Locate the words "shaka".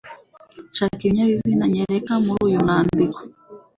0.75-0.99